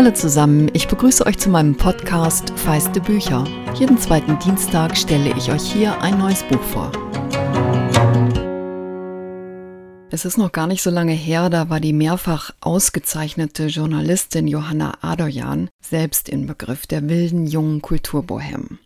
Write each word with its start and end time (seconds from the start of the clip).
Hallo 0.00 0.12
zusammen, 0.12 0.70
ich 0.72 0.88
begrüße 0.88 1.26
euch 1.26 1.36
zu 1.36 1.50
meinem 1.50 1.76
Podcast 1.76 2.58
Feiste 2.58 3.02
Bücher. 3.02 3.44
Jeden 3.74 3.98
zweiten 3.98 4.38
Dienstag 4.38 4.96
stelle 4.96 5.36
ich 5.36 5.52
euch 5.52 5.70
hier 5.70 6.00
ein 6.00 6.16
neues 6.16 6.42
Buch 6.44 6.62
vor. 6.62 6.90
Es 10.10 10.24
ist 10.24 10.38
noch 10.38 10.52
gar 10.52 10.66
nicht 10.68 10.82
so 10.82 10.88
lange 10.88 11.12
her, 11.12 11.50
da 11.50 11.68
war 11.68 11.80
die 11.80 11.92
mehrfach 11.92 12.50
ausgezeichnete 12.62 13.66
Journalistin 13.66 14.48
Johanna 14.48 14.94
Adoyan 15.02 15.68
selbst 15.84 16.30
im 16.30 16.46
Begriff 16.46 16.86
der 16.86 17.06
wilden 17.10 17.46
jungen 17.46 17.82
Kulturbohem. 17.82 18.78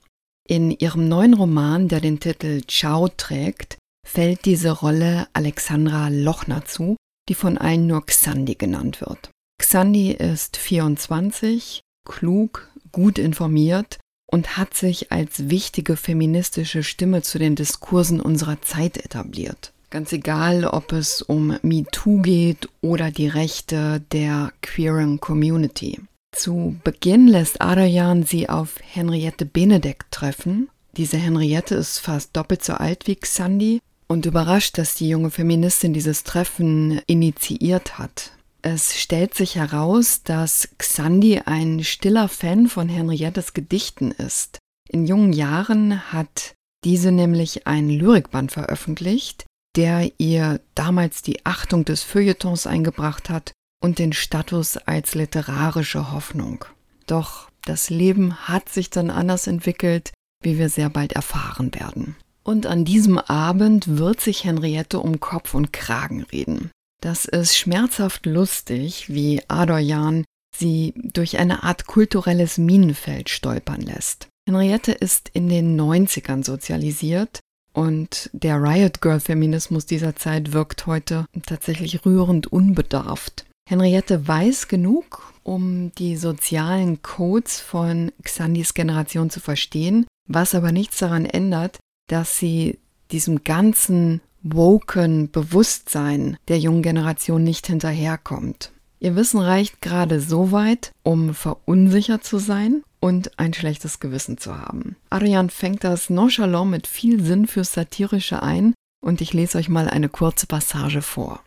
In 0.49 0.73
ihrem 0.73 1.07
neuen 1.07 1.35
Roman, 1.35 1.87
der 1.87 2.01
den 2.01 2.19
Titel 2.19 2.63
Ciao 2.67 3.07
trägt, 3.07 3.79
fällt 4.05 4.47
diese 4.47 4.73
Rolle 4.73 5.29
Alexandra 5.33 6.09
Lochner 6.09 6.65
zu, 6.65 6.97
die 7.29 7.35
von 7.35 7.57
allen 7.57 7.87
nur 7.87 8.05
Xandi 8.05 8.57
genannt 8.57 9.01
wird. 9.01 9.31
Xandi 9.65 10.11
ist 10.11 10.59
24, 10.59 11.81
klug, 12.05 12.69
gut 12.93 13.19
informiert 13.19 13.99
und 14.31 14.59
hat 14.59 14.75
sich 14.75 15.11
als 15.11 15.49
wichtige 15.49 15.97
feministische 15.97 16.83
Stimme 16.83 17.23
zu 17.23 17.39
den 17.39 17.57
Diskursen 17.57 18.21
unserer 18.21 18.61
Zeit 18.61 18.99
etabliert. 18.99 19.73
Ganz 19.89 20.13
egal, 20.13 20.67
ob 20.67 20.93
es 20.93 21.23
um 21.23 21.57
MeToo 21.63 22.21
geht 22.21 22.69
oder 22.83 23.11
die 23.11 23.27
Rechte 23.27 24.03
der 24.13 24.53
queeren 24.61 25.19
Community. 25.19 25.99
Zu 26.33 26.77
Beginn 26.85 27.27
lässt 27.27 27.63
Adajan 27.63 28.23
sie 28.23 28.51
auf 28.51 28.75
Henriette 28.83 29.47
Benedek 29.47 30.11
treffen. 30.11 30.69
Diese 30.99 31.17
Henriette 31.17 31.75
ist 31.75 32.01
fast 32.01 32.37
doppelt 32.37 32.63
so 32.63 32.75
alt 32.75 33.07
wie 33.07 33.17
Xandi 33.17 33.81
und 34.09 34.27
überrascht, 34.27 34.77
dass 34.77 34.95
die 34.95 35.09
junge 35.09 35.31
Feministin 35.31 35.95
dieses 35.95 36.23
Treffen 36.23 37.01
initiiert 37.07 37.99
hat. 37.99 38.33
Es 38.67 38.99
stellt 38.99 39.35
sich 39.35 39.57
heraus, 39.57 40.23
dass 40.23 40.71
Xandi 40.79 41.43
ein 41.45 41.85
stiller 41.85 42.31
Fan 42.31 42.67
von 42.67 42.89
Henriettes 42.89 43.53
Gedichten 43.53 44.11
ist. 44.11 44.59
In 44.89 45.07
jungen 45.07 45.35
Jahren 45.35 46.11
hat 46.15 46.55
diese 46.83 47.13
nämlich 47.13 47.67
einen 47.67 47.91
Lyrikband 47.91 48.53
veröffentlicht, 48.53 49.45
der 49.77 50.11
ihr 50.17 50.63
damals 50.75 51.21
die 51.21 51.45
Achtung 51.45 51.85
des 51.85 52.05
Feuilletons 52.05 52.67
eingebracht 52.67 53.29
hat 53.29 53.53
und 53.83 53.99
den 53.99 54.15
Status 54.15 54.79
als 54.79 55.15
literarische 55.15 56.11
Hoffnung. 56.13 56.65
Doch 57.07 57.51
das 57.67 57.91
Leben 57.91 58.49
hat 58.49 58.71
sich 58.71 58.89
dann 58.89 59.11
anders 59.11 59.47
entwickelt, 59.47 60.15
wie 60.43 60.57
wir 60.57 60.71
sehr 60.71 60.89
bald 60.89 61.13
erfahren 61.13 61.75
werden. 61.75 62.17
Und 62.43 62.65
an 62.65 62.87
diesem 62.87 63.19
Abend 63.19 63.99
wird 63.99 64.23
sich 64.23 64.45
Henriette 64.45 65.01
um 65.01 65.21
Kopf 65.21 65.53
und 65.53 65.75
Kragen 65.75 66.23
reden. 66.23 66.71
Das 67.05 67.27
ist 67.27 67.55
schmerzhaft 67.55 68.25
lustig, 68.25 69.11
wie 69.11 69.43
Adorjan 69.49 70.25
sie 70.57 70.95
durch 70.97 71.37
eine 71.37 71.63
Art 71.63 71.87
kulturelles 71.87 72.57
Minenfeld 72.57 73.29
stolpern 73.29 73.83
lässt. 73.83 74.29
Henriette 74.49 74.93
ist 74.93 75.29
in 75.35 75.51
den 75.51 75.79
90ern 75.79 76.43
sozialisiert 76.43 77.41
und 77.75 78.31
der 78.33 78.57
Riot 78.57 79.03
Girl 79.03 79.21
Feminismus 79.21 79.85
dieser 79.85 80.17
Zeit 80.17 80.55
wirkt 80.55 80.87
heute 80.87 81.27
tatsächlich 81.45 82.07
rührend 82.07 82.47
unbedarft. 82.47 83.45
Henriette 83.69 84.27
weiß 84.27 84.69
genug, 84.69 85.35
um 85.43 85.93
die 85.99 86.17
sozialen 86.17 87.03
Codes 87.03 87.61
von 87.61 88.13
Xandis 88.23 88.73
Generation 88.73 89.29
zu 89.29 89.41
verstehen, 89.41 90.07
was 90.27 90.55
aber 90.55 90.73
nichts 90.73 91.01
daran 91.01 91.27
ändert, 91.27 91.81
dass 92.09 92.39
sie 92.39 92.79
diesem 93.11 93.45
ganzen 93.45 94.23
woken 94.45 95.31
Bewusstsein 95.31 96.37
der 96.49 96.59
jungen 96.59 96.83
Generation 96.83 97.43
nicht 97.43 97.67
hinterherkommt. 97.67 98.71
Ihr 99.01 99.17
Wissen 99.17 99.41
reicht 99.41 99.81
gerade 99.81 100.21
so 100.21 100.53
weit, 100.53 100.93
um 101.03 101.35
verunsichert 101.35 102.25
zu 102.25 102.39
sein 102.39 102.83
und 103.01 103.39
ein 103.39 103.53
schlechtes 103.53 104.01
Gewissen 104.01 104.39
zu 104.39 104.57
haben. 104.57 104.97
Ariane 105.11 105.49
fängt 105.49 105.83
das 105.83 106.09
nonchalant 106.09 106.71
mit 106.71 106.87
viel 106.87 107.23
Sinn 107.23 107.47
fürs 107.47 107.73
Satirische 107.73 108.43
ein 108.43 108.75
und 109.03 109.21
ich 109.21 109.33
lese 109.33 109.59
euch 109.59 109.69
mal 109.69 109.91
eine 109.91 110.09
kurze 110.09 110.47
Passage 110.47 111.03
vor. 111.03 111.41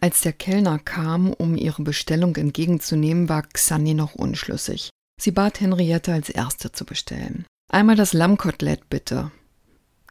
Als 0.00 0.20
der 0.20 0.32
Kellner 0.32 0.78
kam, 0.78 1.32
um 1.32 1.56
ihre 1.56 1.82
Bestellung 1.82 2.36
entgegenzunehmen, 2.36 3.28
war 3.28 3.42
Xanni 3.42 3.94
noch 3.94 4.14
unschlüssig. 4.14 4.90
Sie 5.20 5.32
bat 5.32 5.60
Henriette 5.60 6.12
als 6.12 6.30
Erste 6.30 6.70
zu 6.70 6.84
bestellen. 6.84 7.44
Einmal 7.70 7.96
das 7.96 8.12
Lammkotelett 8.12 8.88
bitte. 8.88 9.32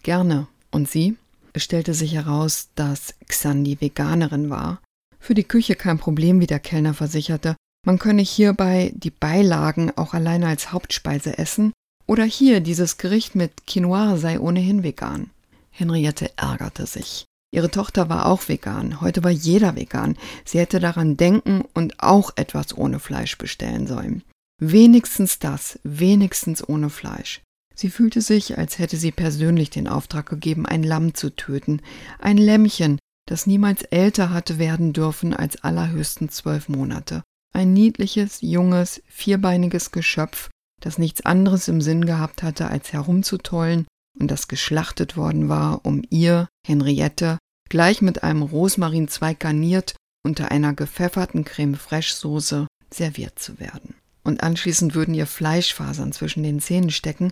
Gerne. 0.03 0.47
Und 0.69 0.89
Sie? 0.89 1.15
Stellte 1.59 1.93
sich 1.93 2.13
heraus, 2.13 2.69
dass 2.75 3.13
Xandi 3.27 3.79
Veganerin 3.79 4.49
war. 4.49 4.81
Für 5.19 5.33
die 5.33 5.43
Küche 5.43 5.75
kein 5.75 5.97
Problem, 5.97 6.39
wie 6.39 6.47
der 6.47 6.59
Kellner 6.59 6.93
versicherte. 6.93 7.55
Man 7.85 7.99
könne 7.99 8.21
hierbei 8.21 8.91
die 8.95 9.11
Beilagen 9.11 9.91
auch 9.95 10.13
alleine 10.13 10.47
als 10.47 10.71
Hauptspeise 10.71 11.37
essen 11.37 11.73
oder 12.05 12.23
hier 12.23 12.61
dieses 12.61 12.97
Gericht 12.97 13.35
mit 13.35 13.67
Quinoa 13.67 14.17
sei 14.17 14.39
ohnehin 14.39 14.83
vegan. 14.83 15.29
Henriette 15.71 16.31
ärgerte 16.37 16.85
sich. 16.85 17.25
Ihre 17.51 17.71
Tochter 17.71 18.09
war 18.09 18.25
auch 18.25 18.49
vegan. 18.49 18.99
Heute 19.01 19.23
war 19.23 19.31
jeder 19.31 19.75
vegan. 19.75 20.17
Sie 20.43 20.59
hätte 20.59 20.79
daran 20.79 21.17
denken 21.17 21.63
und 21.73 22.01
auch 22.01 22.31
etwas 22.35 22.75
ohne 22.75 22.99
Fleisch 22.99 23.37
bestellen 23.37 23.87
sollen. 23.87 24.23
Wenigstens 24.59 25.39
das, 25.39 25.79
wenigstens 25.83 26.67
ohne 26.67 26.89
Fleisch. 26.89 27.41
Sie 27.79 27.91
fühlte 27.91 28.21
sich, 28.21 28.57
als 28.57 28.79
hätte 28.79 28.97
sie 28.97 29.11
persönlich 29.11 29.69
den 29.69 29.87
Auftrag 29.87 30.27
gegeben, 30.27 30.65
ein 30.65 30.81
Lamm 30.81 31.13
zu 31.13 31.35
töten, 31.35 31.81
ein 32.17 32.39
Lämmchen, 32.39 32.97
das 33.27 33.45
niemals 33.45 33.83
älter 33.83 34.31
hatte 34.31 34.57
werden 34.57 34.93
dürfen 34.93 35.33
als 35.35 35.63
allerhöchstens 35.63 36.33
zwölf 36.33 36.69
Monate. 36.69 37.21
Ein 37.53 37.73
niedliches, 37.73 38.39
junges, 38.41 39.03
vierbeiniges 39.07 39.91
Geschöpf, 39.91 40.49
das 40.81 40.97
nichts 40.97 41.23
anderes 41.23 41.67
im 41.67 41.79
Sinn 41.81 42.05
gehabt 42.05 42.41
hatte, 42.41 42.67
als 42.67 42.93
herumzutollen 42.93 43.85
und 44.19 44.31
das 44.31 44.47
geschlachtet 44.47 45.15
worden 45.15 45.47
war, 45.47 45.85
um 45.85 46.01
ihr, 46.09 46.47
Henriette, 46.65 47.37
gleich 47.69 48.01
mit 48.01 48.23
einem 48.23 48.41
Rosmarinzweig 48.41 49.39
garniert 49.39 49.95
unter 50.25 50.49
einer 50.49 50.73
gepfefferten 50.73 51.45
Creme 51.45 51.75
Fraiche 51.75 52.15
Soße 52.15 52.65
serviert 52.91 53.37
zu 53.37 53.59
werden 53.59 53.93
und 54.27 54.43
anschließend 54.43 54.93
würden 54.93 55.15
ihr 55.15 55.25
Fleischfasern 55.25 56.11
zwischen 56.11 56.43
den 56.43 56.59
Zähnen 56.59 56.91
stecken 56.91 57.31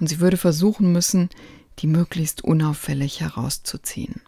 und 0.00 0.08
sie 0.08 0.20
würde 0.20 0.36
versuchen 0.36 0.92
müssen, 0.92 1.28
die 1.80 1.86
möglichst 1.86 2.42
unauffällig 2.42 3.20
herauszuziehen. 3.20 4.22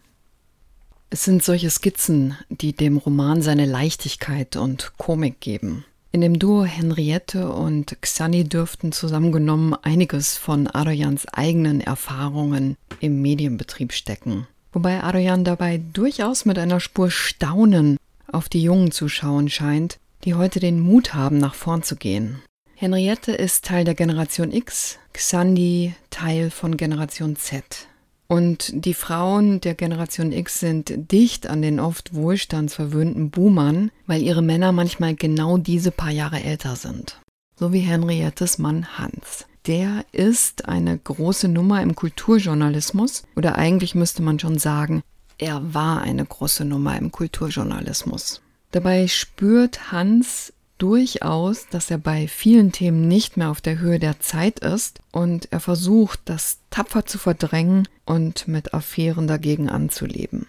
Es 1.11 1.25
sind 1.25 1.43
solche 1.43 1.71
Skizzen, 1.71 2.37
die 2.51 2.75
dem 2.75 2.99
Roman 2.99 3.41
seine 3.41 3.65
Leichtigkeit 3.65 4.57
und 4.57 4.93
Komik 4.99 5.41
geben. 5.41 5.85
In 6.11 6.21
dem 6.21 6.39
Duo 6.39 6.65
Henriette 6.65 7.51
und 7.51 7.97
Xani 8.01 8.45
dürften 8.45 8.93
zusammengenommen 8.93 9.75
einiges 9.75 10.37
von 10.37 10.67
Adoyans 10.67 11.27
eigenen 11.29 11.81
Erfahrungen 11.81 12.77
im 13.01 13.23
Medienbetrieb 13.23 13.93
stecken. 13.93 14.47
Wobei 14.73 15.03
Adoyan 15.03 15.45
dabei 15.45 15.81
durchaus 15.93 16.45
mit 16.45 16.59
einer 16.59 16.81
Spur 16.81 17.11
Staunen 17.11 17.97
auf 18.31 18.49
die 18.49 18.63
Jungen 18.63 18.91
zu 18.91 19.09
schauen 19.09 19.49
scheint, 19.49 19.99
die 20.25 20.35
heute 20.35 20.61
den 20.61 20.81
Mut 20.81 21.15
haben, 21.15 21.39
nach 21.39 21.55
vorn 21.55 21.83
zu 21.83 21.97
gehen. 21.97 22.43
Henriette 22.75 23.33
ist 23.33 23.65
Teil 23.65 23.85
der 23.85 23.95
Generation 23.95 24.53
X, 24.53 24.99
Xandi 25.13 25.95
Teil 26.11 26.51
von 26.51 26.77
Generation 26.77 27.35
Z. 27.37 27.89
Und 28.29 28.71
die 28.73 28.95
Frauen 28.95 29.61
der 29.63 29.75
Generation 29.75 30.33
X 30.33 30.61
sind 30.61 30.93
dicht 31.11 31.47
an 31.49 31.63
den 31.63 31.81
oft 31.81 32.15
wohlstandsverwöhnten 32.15 33.31
Boomern, 33.31 33.91
weil 34.07 34.23
ihre 34.23 34.43
Männer 34.43 34.71
manchmal 34.71 35.15
genau 35.15 35.57
diese 35.57 35.91
paar 35.91 36.11
Jahre 36.11 36.43
älter 36.43 36.77
sind. 36.77 37.21
So 37.57 37.73
wie 37.73 37.81
Henriettes 37.81 38.59
Mann 38.59 38.99
Hans. 38.99 39.47
Der 39.67 40.05
ist 40.13 40.69
eine 40.69 40.97
große 40.97 41.49
Nummer 41.49 41.83
im 41.83 41.95
Kulturjournalismus 41.95 43.25
oder 43.35 43.57
eigentlich 43.57 43.95
müsste 43.95 44.23
man 44.23 44.39
schon 44.39 44.59
sagen, 44.59 45.03
er 45.39 45.75
war 45.75 46.03
eine 46.03 46.25
große 46.25 46.65
Nummer 46.65 46.97
im 46.97 47.11
Kulturjournalismus. 47.11 48.43
Dabei 48.71 49.09
spürt 49.09 49.93
Hans 49.93 50.53
durchaus, 50.79 51.67
dass 51.69 51.91
er 51.91 51.99
bei 51.99 52.29
vielen 52.29 52.73
Themen 52.73 53.09
nicht 53.09 53.37
mehr 53.37 53.51
auf 53.51 53.61
der 53.61 53.79
Höhe 53.79 53.99
der 53.99 54.21
Zeit 54.21 54.61
ist 54.61 55.01
und 55.11 55.51
er 55.51 55.61
versucht, 55.61 56.21
das 56.27 56.59
tapfer 56.71 57.05
zu 57.05 57.19
verdrängen 57.19 57.89
und 58.05 58.47
mit 58.47 58.75
Affären 58.75 59.27
dagegen 59.27 59.69
anzuleben. 59.69 60.47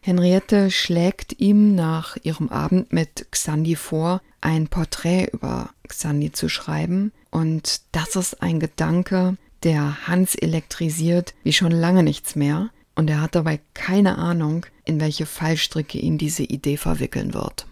Henriette 0.00 0.70
schlägt 0.70 1.38
ihm 1.40 1.74
nach 1.74 2.16
ihrem 2.22 2.48
Abend 2.48 2.92
mit 2.92 3.26
Xandi 3.30 3.76
vor, 3.76 4.20
ein 4.40 4.66
Porträt 4.66 5.30
über 5.32 5.70
Xandi 5.86 6.32
zu 6.32 6.48
schreiben 6.48 7.12
und 7.30 7.82
das 7.92 8.16
ist 8.16 8.42
ein 8.42 8.58
Gedanke, 8.58 9.36
der 9.62 10.08
Hans 10.08 10.34
elektrisiert 10.34 11.34
wie 11.44 11.52
schon 11.52 11.70
lange 11.70 12.02
nichts 12.02 12.34
mehr 12.34 12.70
und 12.96 13.08
er 13.10 13.20
hat 13.20 13.36
dabei 13.36 13.60
keine 13.74 14.18
Ahnung, 14.18 14.66
in 14.84 15.00
welche 15.00 15.26
Fallstricke 15.26 15.98
ihn 15.98 16.18
diese 16.18 16.42
Idee 16.42 16.76
verwickeln 16.76 17.34
wird. 17.34 17.66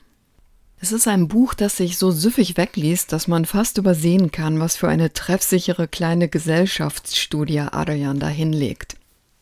Es 0.82 0.92
ist 0.92 1.06
ein 1.06 1.28
Buch, 1.28 1.52
das 1.52 1.76
sich 1.76 1.98
so 1.98 2.10
süffig 2.10 2.56
wegliest, 2.56 3.12
dass 3.12 3.28
man 3.28 3.44
fast 3.44 3.76
übersehen 3.76 4.30
kann, 4.30 4.60
was 4.60 4.76
für 4.76 4.88
eine 4.88 5.12
treffsichere 5.12 5.88
kleine 5.88 6.28
Gesellschaftsstudie 6.28 7.60
Adrian 7.60 8.18
da 8.18 8.28
hinlegt. 8.28 8.96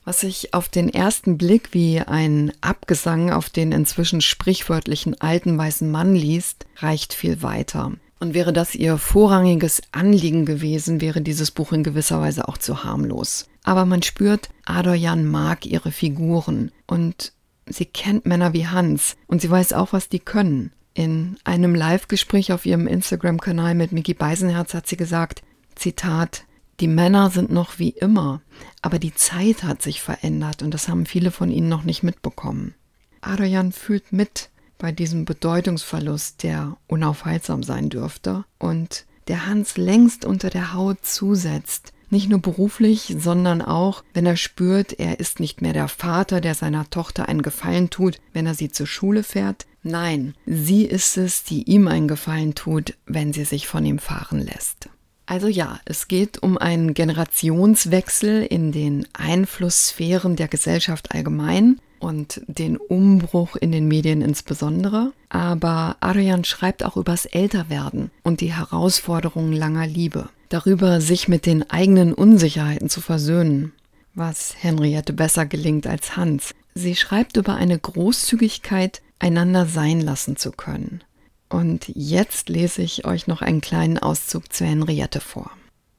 Was 0.05 0.21
sich 0.21 0.53
auf 0.53 0.69
den 0.69 0.89
ersten 0.89 1.39
Blick 1.39 1.75
wie 1.75 2.01
ein 2.01 2.53
Abgesang 2.61 3.31
auf 3.31 3.51
den 3.51 3.71
inzwischen 3.71 4.21
sprichwörtlichen 4.21 5.21
alten 5.21 5.57
weißen 5.57 5.89
Mann 5.89 6.15
liest, 6.15 6.67
reicht 6.79 7.13
viel 7.13 7.43
weiter. 7.43 7.93
Und 8.19 8.35
wäre 8.35 8.53
das 8.53 8.75
ihr 8.75 8.99
vorrangiges 8.99 9.81
Anliegen 9.93 10.45
gewesen, 10.45 11.01
wäre 11.01 11.21
dieses 11.21 11.53
Buch 11.53 11.73
in 11.73 11.85
gewisser 11.85 12.21
Weise 12.21 12.49
auch 12.49 12.59
zu 12.59 12.83
harmlos. 12.83 13.47
Aber 13.63 13.85
man 13.85 14.03
spürt, 14.03 14.49
Adorjan 14.65 15.25
mag 15.25 15.67
ihre 15.67 15.93
Figuren 15.93 16.73
und 16.87 17.33
sie 17.71 17.87
kennt 17.87 18.27
Männer 18.27 18.53
wie 18.53 18.67
Hans 18.67 19.17
und 19.27 19.41
sie 19.41 19.51
weiß 19.51 19.73
auch, 19.73 19.93
was 19.93 20.09
die 20.09 20.21
können. 20.21 20.73
In 20.95 21.37
einem 21.45 21.75
Live-Gespräch 21.75 22.53
auf 22.53 22.67
ihrem 22.67 22.87
Instagram-Kanal 22.87 23.75
mit 23.75 23.93
Mickey 23.93 24.15
Beisenherz 24.15 24.75
hat 24.75 24.87
sie 24.87 24.97
gesagt, 24.97 25.43
Zitat, 25.77 26.45
die 26.81 26.89
Männer 26.89 27.31
sind 27.31 27.51
noch 27.51 27.79
wie 27.79 27.91
immer, 27.91 28.41
aber 28.83 28.99
die 28.99 29.15
Zeit 29.15 29.63
hat 29.63 29.83
sich 29.83 30.01
verändert 30.01 30.63
und 30.63 30.73
das 30.73 30.89
haben 30.89 31.07
viele 31.07 31.31
von 31.31 31.51
ihnen 31.51 31.69
noch 31.69 31.85
nicht 31.85 32.03
mitbekommen. 32.03 32.75
Adrian 33.21 33.73
fühlt 33.73 34.13
mit 34.13 34.51
bei 34.79 34.93
diesem 34.93 35.25
Bedeutungsverlust, 35.25 36.43
der 36.45 36.77
unaufhaltsam 36.87 37.63
sein 37.63 37.91
dürfte 37.91 38.45
und 38.59 39.07
der 39.27 39.47
Hans 39.47 39.77
längst 39.77 40.25
unter 40.25 40.51
der 40.51 40.73
Haut 40.73 41.05
zusetzt. 41.05 41.93
Nicht 42.11 42.29
nur 42.29 42.41
beruflich, 42.41 43.15
sondern 43.19 43.61
auch, 43.61 44.03
wenn 44.15 44.25
er 44.25 44.37
spürt, 44.37 44.99
er 44.99 45.21
ist 45.21 45.41
nicht 45.41 45.61
mehr 45.61 45.73
der 45.75 45.89
Vater, 45.89 46.41
der 46.41 46.55
seiner 46.55 46.89
Tochter 46.89 47.29
einen 47.29 47.43
Gefallen 47.43 47.91
tut, 47.91 48.19
wenn 48.33 48.47
er 48.47 48.55
sie 48.55 48.71
zur 48.71 48.87
Schule 48.87 49.23
fährt. 49.23 49.67
Nein, 49.83 50.35
sie 50.47 50.85
ist 50.85 51.17
es, 51.17 51.45
die 51.45 51.65
ihm 51.65 51.87
einen 51.87 52.09
Gefallen 52.09 52.55
tut, 52.55 52.95
wenn 53.07 53.33
sie 53.33 53.45
sich 53.45 53.69
von 53.69 53.85
ihm 53.85 53.99
fahren 53.99 54.41
lässt. 54.41 54.89
Also 55.27 55.47
ja, 55.47 55.79
es 55.85 56.09
geht 56.09 56.43
um 56.43 56.57
einen 56.57 56.95
Generationswechsel 56.95 58.45
in 58.45 58.73
den 58.73 59.07
Einflusssphären 59.13 60.37
der 60.37 60.49
Gesellschaft 60.49 61.15
allgemein 61.15 61.79
und 61.99 62.41
den 62.47 62.79
Umbruch 62.79 63.55
in 63.57 63.71
den 63.71 63.89
Medien 63.89 64.23
insbesondere. 64.23 65.13
Aber 65.29 65.97
Arian 66.01 66.45
schreibt 66.45 66.83
auch 66.83 66.97
übers 66.97 67.27
Älterwerden 67.27 68.11
und 68.23 68.41
die 68.41 68.55
Herausforderungen 68.55 69.53
langer 69.53 69.87
Liebe. 69.87 70.31
Darüber, 70.49 71.01
sich 71.01 71.29
mit 71.29 71.45
den 71.45 71.69
eigenen 71.69 72.15
Unsicherheiten 72.15 72.89
zu 72.89 73.01
versöhnen, 73.01 73.73
was 74.15 74.55
Henriette 74.59 75.13
besser 75.13 75.47
gelingt 75.47 75.87
als 75.87 76.17
Hans. 76.17 76.55
Sie 76.75 76.97
schreibt 76.97 77.37
über 77.37 77.55
eine 77.55 77.79
Großzügigkeit, 77.79 79.03
einander 79.19 79.67
sein 79.67 80.01
lassen 80.01 80.37
zu 80.37 80.53
können. 80.53 81.03
Und 81.49 81.89
jetzt 81.89 82.49
lese 82.49 82.83
ich 82.83 83.07
euch 83.07 83.27
noch 83.27 83.43
einen 83.43 83.61
kleinen 83.61 83.99
Auszug 83.99 84.53
zu 84.53 84.65
Henriette 84.65 85.21
vor. 85.21 85.51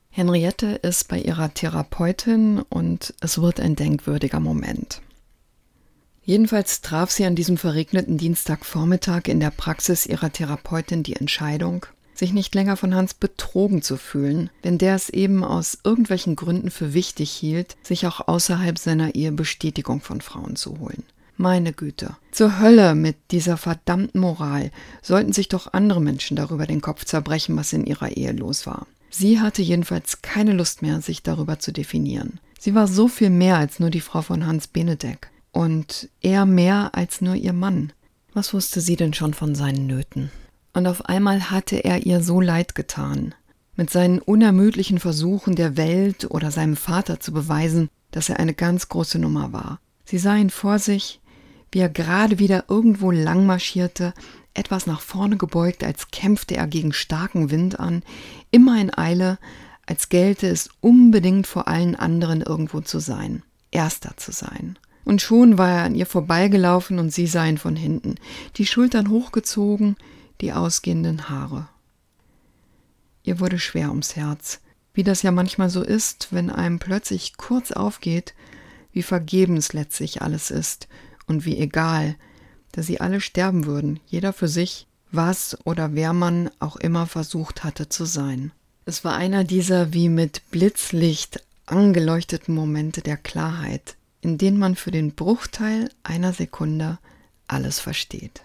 Henriette 0.09 0.67
ist 0.67 1.07
bei 1.07 1.19
ihrer 1.19 1.53
Therapeutin 1.53 2.59
und 2.69 3.13
es 3.21 3.41
wird 3.41 3.59
ein 3.59 3.75
denkwürdiger 3.75 4.39
Moment. 4.39 5.01
Jedenfalls 6.23 6.81
traf 6.81 7.09
sie 7.09 7.25
an 7.25 7.35
diesem 7.35 7.57
verregneten 7.57 8.17
Dienstagvormittag 8.17 9.27
in 9.27 9.39
der 9.39 9.51
Praxis 9.51 10.05
ihrer 10.05 10.31
Therapeutin 10.31 11.03
die 11.03 11.15
Entscheidung, 11.15 11.85
sich 12.19 12.33
nicht 12.33 12.53
länger 12.53 12.77
von 12.77 12.93
Hans 12.93 13.13
betrogen 13.13 13.81
zu 13.81 13.97
fühlen, 13.97 14.49
wenn 14.61 14.77
der 14.77 14.95
es 14.95 15.09
eben 15.09 15.43
aus 15.43 15.79
irgendwelchen 15.83 16.35
Gründen 16.35 16.69
für 16.69 16.93
wichtig 16.93 17.31
hielt, 17.31 17.77
sich 17.81 18.05
auch 18.05 18.27
außerhalb 18.27 18.77
seiner 18.77 19.15
Ehe 19.15 19.31
Bestätigung 19.31 20.01
von 20.01 20.21
Frauen 20.21 20.55
zu 20.55 20.79
holen. 20.79 21.03
Meine 21.37 21.71
Güte. 21.71 22.17
Zur 22.31 22.59
Hölle 22.59 22.95
mit 22.95 23.15
dieser 23.31 23.55
verdammten 23.55 24.19
Moral 24.19 24.71
sollten 25.01 25.31
sich 25.31 25.47
doch 25.47 25.71
andere 25.71 26.01
Menschen 26.01 26.35
darüber 26.35 26.67
den 26.67 26.81
Kopf 26.81 27.05
zerbrechen, 27.05 27.55
was 27.55 27.71
in 27.71 27.85
ihrer 27.85 28.09
Ehe 28.09 28.33
los 28.33 28.67
war. 28.67 28.85
Sie 29.09 29.39
hatte 29.39 29.61
jedenfalls 29.61 30.21
keine 30.21 30.53
Lust 30.53 30.81
mehr, 30.81 31.01
sich 31.01 31.23
darüber 31.23 31.57
zu 31.57 31.71
definieren. 31.71 32.39
Sie 32.59 32.75
war 32.75 32.87
so 32.87 33.07
viel 33.07 33.29
mehr 33.29 33.55
als 33.55 33.79
nur 33.79 33.89
die 33.89 34.01
Frau 34.01 34.21
von 34.21 34.45
Hans 34.45 34.67
Benedek. 34.67 35.31
Und 35.51 36.09
er 36.21 36.45
mehr 36.45 36.91
als 36.93 37.21
nur 37.21 37.35
ihr 37.35 37.53
Mann. 37.53 37.93
Was 38.33 38.53
wusste 38.53 38.81
sie 38.81 38.97
denn 38.97 39.13
schon 39.13 39.33
von 39.33 39.55
seinen 39.55 39.87
Nöten? 39.87 40.29
Und 40.79 40.87
auf 40.87 41.07
einmal 41.07 41.51
hatte 41.51 41.83
er 41.83 42.05
ihr 42.05 42.23
so 42.23 42.39
leid 42.39 42.73
getan. 42.73 43.35
Mit 43.75 43.89
seinen 43.89 44.19
unermüdlichen 44.19 44.97
Versuchen 44.97 45.55
der 45.55 45.75
Welt 45.75 46.31
oder 46.31 46.51
seinem 46.51 46.77
Vater 46.77 47.19
zu 47.19 47.33
beweisen, 47.33 47.89
dass 48.11 48.29
er 48.29 48.39
eine 48.39 48.53
ganz 48.53 48.87
große 48.87 49.19
Nummer 49.19 49.51
war. 49.51 49.81
Sie 50.05 50.17
sah 50.17 50.37
ihn 50.37 50.49
vor 50.49 50.79
sich, 50.79 51.19
wie 51.73 51.79
er 51.79 51.89
gerade 51.89 52.39
wieder 52.39 52.63
irgendwo 52.69 53.11
lang 53.11 53.45
marschierte, 53.45 54.13
etwas 54.53 54.87
nach 54.87 55.01
vorne 55.01 55.35
gebeugt, 55.35 55.83
als 55.83 56.11
kämpfte 56.11 56.55
er 56.55 56.65
gegen 56.65 56.93
starken 56.93 57.51
Wind 57.51 57.77
an, 57.77 58.01
immer 58.49 58.79
in 58.79 58.97
Eile, 58.97 59.37
als 59.85 60.07
gelte 60.07 60.47
es 60.47 60.69
unbedingt 60.79 61.45
vor 61.45 61.67
allen 61.67 61.97
anderen 61.97 62.39
irgendwo 62.39 62.79
zu 62.79 62.99
sein, 62.99 63.43
erster 63.71 64.15
zu 64.15 64.31
sein. 64.31 64.79
Und 65.03 65.21
schon 65.21 65.57
war 65.57 65.71
er 65.71 65.83
an 65.83 65.95
ihr 65.95 66.05
vorbeigelaufen 66.05 66.99
und 66.99 67.11
sie 67.11 67.27
sah 67.27 67.45
ihn 67.45 67.57
von 67.57 67.75
hinten, 67.75 68.15
die 68.55 68.65
Schultern 68.65 69.09
hochgezogen, 69.09 69.97
die 70.41 70.53
ausgehenden 70.53 71.29
Haare. 71.29 71.67
Ihr 73.23 73.39
wurde 73.39 73.59
schwer 73.59 73.89
ums 73.89 74.15
Herz, 74.15 74.59
wie 74.93 75.03
das 75.03 75.21
ja 75.21 75.31
manchmal 75.31 75.69
so 75.69 75.83
ist, 75.83 76.29
wenn 76.31 76.49
einem 76.49 76.79
plötzlich 76.79 77.37
kurz 77.37 77.71
aufgeht, 77.71 78.33
wie 78.91 79.03
vergebens 79.03 79.73
letztlich 79.73 80.21
alles 80.21 80.51
ist 80.51 80.87
und 81.27 81.45
wie 81.45 81.57
egal, 81.57 82.15
dass 82.71 82.87
sie 82.87 82.99
alle 82.99 83.21
sterben 83.21 83.65
würden, 83.65 83.99
jeder 84.07 84.33
für 84.33 84.47
sich, 84.47 84.87
was 85.11 85.57
oder 85.65 85.93
wer 85.93 86.13
man 86.13 86.49
auch 86.59 86.75
immer 86.75 87.07
versucht 87.07 87.63
hatte 87.63 87.89
zu 87.89 88.05
sein. 88.05 88.51
Es 88.85 89.03
war 89.03 89.15
einer 89.15 89.43
dieser 89.43 89.93
wie 89.93 90.09
mit 90.09 90.41
Blitzlicht 90.51 91.43
angeleuchteten 91.65 92.53
Momente 92.55 93.01
der 93.01 93.17
Klarheit, 93.17 93.95
in 94.21 94.37
denen 94.37 94.57
man 94.57 94.75
für 94.75 94.91
den 94.91 95.13
Bruchteil 95.13 95.89
einer 96.03 96.33
Sekunde 96.33 96.97
alles 97.47 97.79
versteht. 97.79 98.41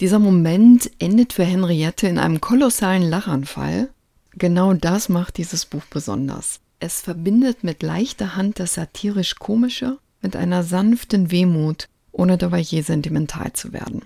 Dieser 0.00 0.18
Moment 0.18 0.90
endet 0.98 1.32
für 1.32 1.44
Henriette 1.44 2.08
in 2.08 2.18
einem 2.18 2.40
kolossalen 2.40 3.02
Lachanfall. 3.02 3.90
Genau 4.32 4.72
das 4.72 5.08
macht 5.08 5.36
dieses 5.36 5.66
Buch 5.66 5.84
besonders. 5.88 6.58
Es 6.80 7.00
verbindet 7.00 7.62
mit 7.62 7.84
leichter 7.84 8.34
Hand 8.34 8.58
das 8.58 8.74
satirisch 8.74 9.36
Komische 9.36 9.98
mit 10.20 10.34
einer 10.34 10.64
sanften 10.64 11.30
Wehmut, 11.30 11.88
ohne 12.10 12.38
dabei 12.38 12.58
je 12.58 12.80
sentimental 12.80 13.52
zu 13.52 13.72
werden. 13.72 14.02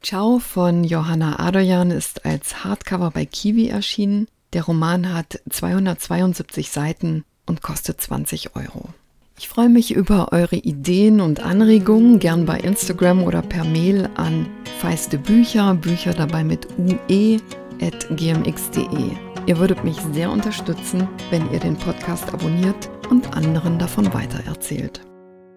Ciao 0.00 0.38
von 0.38 0.84
Johanna 0.84 1.40
Adoyan 1.40 1.90
ist 1.90 2.24
als 2.24 2.62
Hardcover 2.62 3.10
bei 3.10 3.26
Kiwi 3.26 3.68
erschienen. 3.68 4.28
Der 4.52 4.62
Roman 4.62 5.12
hat 5.12 5.40
272 5.50 6.70
Seiten 6.70 7.24
und 7.46 7.62
kostet 7.62 8.00
20 8.00 8.54
Euro. 8.54 8.90
Ich 9.38 9.48
freue 9.48 9.68
mich 9.68 9.92
über 9.92 10.32
eure 10.32 10.56
Ideen 10.56 11.20
und 11.20 11.40
Anregungen, 11.40 12.20
gern 12.20 12.46
bei 12.46 12.58
Instagram 12.58 13.24
oder 13.24 13.42
per 13.42 13.64
Mail 13.64 14.08
an 14.14 14.46
feiste 14.76 15.18
Bücher, 15.18 15.74
Bücher 15.74 16.12
dabei 16.12 16.44
mit 16.44 16.68
ue 16.78 17.40
at 17.80 18.06
gmx.de. 18.10 19.10
Ihr 19.46 19.58
würdet 19.58 19.84
mich 19.84 19.96
sehr 20.12 20.30
unterstützen, 20.30 21.08
wenn 21.30 21.50
ihr 21.52 21.60
den 21.60 21.76
Podcast 21.76 22.32
abonniert 22.32 22.90
und 23.10 23.36
anderen 23.36 23.78
davon 23.78 24.12
weitererzählt. 24.12 25.00